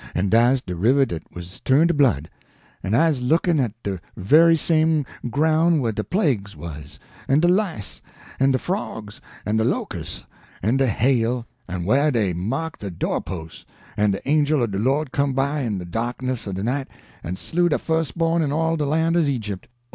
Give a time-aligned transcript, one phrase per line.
[0.15, 2.27] En dah's de river dat was turn' to blood,
[2.83, 6.97] en I's looking at de very same groun' whah de plagues was,
[7.29, 8.01] en de lice,
[8.39, 10.23] en de frogs, en de locus',
[10.63, 13.63] en de hail, en whah dey marked de door pos',
[13.95, 16.87] en de angel o' de Lord come by in de darkness o' de night
[17.23, 19.67] en slew de fust born in all de lan' o' Egypt.